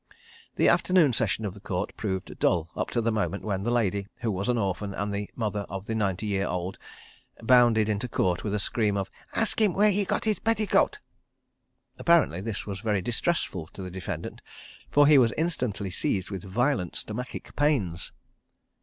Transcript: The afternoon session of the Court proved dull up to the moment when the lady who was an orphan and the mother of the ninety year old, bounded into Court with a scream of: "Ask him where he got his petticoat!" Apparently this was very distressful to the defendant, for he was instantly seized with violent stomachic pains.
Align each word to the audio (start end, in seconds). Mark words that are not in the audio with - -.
The 0.55 0.67
afternoon 0.67 1.13
session 1.13 1.45
of 1.45 1.53
the 1.53 1.59
Court 1.59 1.95
proved 1.95 2.39
dull 2.39 2.71
up 2.75 2.89
to 2.89 3.01
the 3.01 3.11
moment 3.11 3.43
when 3.43 3.61
the 3.61 3.69
lady 3.69 4.07
who 4.21 4.31
was 4.31 4.49
an 4.49 4.57
orphan 4.57 4.95
and 4.95 5.13
the 5.13 5.29
mother 5.35 5.63
of 5.69 5.85
the 5.85 5.93
ninety 5.93 6.25
year 6.25 6.47
old, 6.47 6.79
bounded 7.43 7.87
into 7.87 8.07
Court 8.07 8.43
with 8.43 8.55
a 8.55 8.59
scream 8.59 8.97
of: 8.97 9.11
"Ask 9.35 9.61
him 9.61 9.73
where 9.75 9.91
he 9.91 10.03
got 10.03 10.25
his 10.25 10.39
petticoat!" 10.39 10.97
Apparently 11.99 12.41
this 12.41 12.65
was 12.65 12.79
very 12.79 13.03
distressful 13.03 13.67
to 13.73 13.83
the 13.83 13.91
defendant, 13.91 14.41
for 14.89 15.05
he 15.05 15.19
was 15.19 15.33
instantly 15.37 15.91
seized 15.91 16.31
with 16.31 16.43
violent 16.45 16.95
stomachic 16.95 17.55
pains. 17.55 18.11